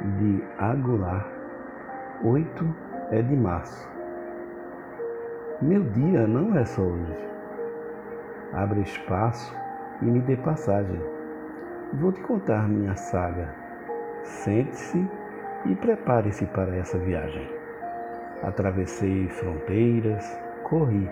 de 0.00 0.42
Aguilar, 0.58 1.26
8 2.24 2.74
é 3.10 3.20
de 3.20 3.36
março. 3.36 3.88
Meu 5.60 5.82
dia 5.90 6.26
não 6.26 6.56
é 6.56 6.64
só 6.64 6.80
hoje. 6.80 7.28
Abre 8.54 8.80
espaço 8.80 9.54
e 10.00 10.06
me 10.06 10.20
dê 10.20 10.36
passagem. 10.38 11.00
Vou 11.94 12.12
te 12.12 12.20
contar 12.22 12.66
minha 12.66 12.96
saga. 12.96 13.54
Sente-se 14.22 15.06
e 15.66 15.74
prepare-se 15.76 16.46
para 16.46 16.74
essa 16.76 16.96
viagem. 16.98 17.46
Atravessei 18.42 19.28
fronteiras, 19.28 20.40
corri, 20.62 21.10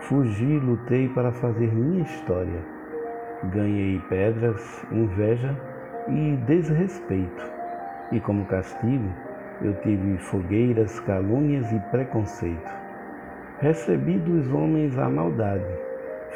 fugi, 0.00 0.58
lutei 0.60 1.10
para 1.10 1.30
fazer 1.30 1.74
minha 1.74 2.02
história. 2.02 2.62
Ganhei 3.52 4.00
pedras, 4.08 4.86
inveja 4.90 5.54
e 6.08 6.36
desrespeito 6.46 7.57
e 8.12 8.20
como 8.20 8.44
castigo, 8.46 9.10
eu 9.62 9.74
tive 9.80 10.16
fogueiras, 10.18 11.00
calúnias 11.00 11.70
e 11.72 11.80
preconceito. 11.90 12.70
Recebi 13.60 14.18
dos 14.18 14.50
homens 14.52 14.96
a 14.96 15.08
maldade, 15.08 15.66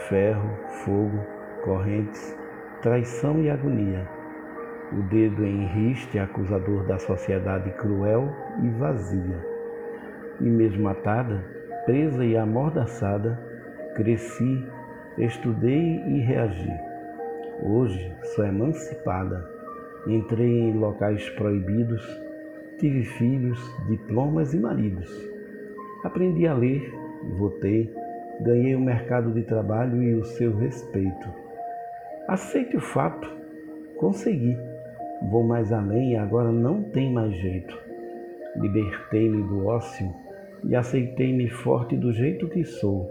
ferro, 0.08 0.50
fogo, 0.84 1.18
correntes, 1.64 2.36
traição 2.82 3.40
e 3.40 3.48
agonia. 3.48 4.06
O 4.92 5.02
dedo 5.04 5.44
em 5.44 5.66
riste 5.66 6.18
acusador 6.18 6.84
da 6.84 6.98
sociedade 6.98 7.70
cruel 7.70 8.28
e 8.62 8.68
vazia. 8.70 9.46
E 10.40 10.44
mesmo 10.44 10.88
atada, 10.88 11.42
presa 11.86 12.24
e 12.24 12.36
amordaçada, 12.36 13.40
cresci, 13.94 14.66
estudei 15.16 16.02
e 16.06 16.18
reagi. 16.20 16.70
Hoje 17.62 18.14
sou 18.34 18.44
emancipada 18.44 19.51
Entrei 20.06 20.48
em 20.48 20.78
locais 20.78 21.28
proibidos, 21.30 22.02
tive 22.78 23.04
filhos, 23.04 23.58
diplomas 23.86 24.52
e 24.52 24.58
maridos. 24.58 25.08
Aprendi 26.02 26.46
a 26.46 26.54
ler, 26.54 26.92
votei, 27.38 27.88
ganhei 28.40 28.74
o 28.74 28.80
mercado 28.80 29.30
de 29.30 29.42
trabalho 29.42 30.02
e 30.02 30.14
o 30.14 30.24
seu 30.24 30.56
respeito. 30.56 31.28
Aceite 32.26 32.76
o 32.76 32.80
fato, 32.80 33.28
consegui. 33.96 34.56
Vou 35.30 35.44
mais 35.44 35.72
além 35.72 36.14
e 36.14 36.16
agora 36.16 36.50
não 36.50 36.82
tem 36.82 37.12
mais 37.12 37.32
jeito. 37.34 37.78
Libertei-me 38.56 39.42
do 39.44 39.66
ócio 39.66 40.12
e 40.64 40.74
aceitei-me 40.74 41.48
forte 41.48 41.96
do 41.96 42.12
jeito 42.12 42.48
que 42.48 42.64
sou. 42.64 43.08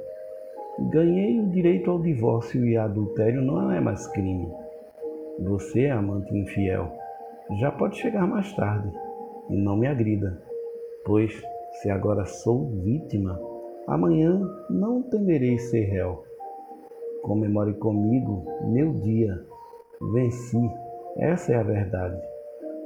Ganhei 0.90 1.40
o 1.40 1.48
direito 1.48 1.90
ao 1.90 2.02
divórcio 2.02 2.66
e 2.66 2.76
adultério 2.76 3.42
não 3.42 3.72
é 3.72 3.80
mais 3.80 4.08
crime. 4.08 4.61
Você, 5.40 5.88
amante 5.88 6.36
infiel, 6.38 6.92
já 7.60 7.72
pode 7.72 7.98
chegar 7.98 8.28
mais 8.28 8.54
tarde 8.54 8.92
e 9.50 9.56
não 9.56 9.76
me 9.76 9.88
agrida, 9.88 10.42
pois 11.06 11.42
se 11.82 11.90
agora 11.90 12.26
sou 12.26 12.70
vítima, 12.84 13.40
amanhã 13.88 14.40
não 14.70 15.02
temerei 15.02 15.58
ser 15.58 15.86
réu. 15.86 16.24
Comemore 17.24 17.74
comigo 17.76 18.46
meu 18.66 18.94
dia. 18.94 19.44
Venci, 20.14 20.58
essa 21.18 21.54
é 21.54 21.56
a 21.56 21.64
verdade. 21.64 22.20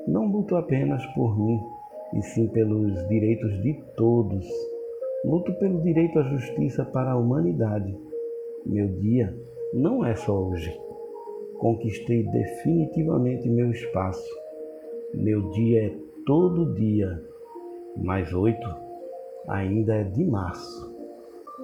Não 0.07 0.25
luto 0.25 0.55
apenas 0.55 1.05
por 1.07 1.37
mim, 1.37 1.59
e 2.13 2.21
sim 2.21 2.47
pelos 2.47 3.07
direitos 3.07 3.61
de 3.63 3.73
todos. 3.95 4.47
Luto 5.23 5.53
pelo 5.55 5.81
direito 5.81 6.19
à 6.19 6.23
justiça 6.23 6.85
para 6.85 7.11
a 7.11 7.17
humanidade. 7.17 7.97
Meu 8.65 8.87
dia 8.87 9.35
não 9.73 10.05
é 10.05 10.15
só 10.15 10.37
hoje 10.37 10.85
conquistei 11.59 12.23
definitivamente 12.23 13.49
meu 13.49 13.71
espaço. 13.71 14.29
Meu 15.13 15.49
dia 15.51 15.87
é 15.87 15.95
todo 16.25 16.73
dia, 16.73 17.21
mais 17.97 18.33
oito 18.33 18.67
ainda 19.47 19.95
é 19.95 20.03
de 20.03 20.23
março. 20.23 20.94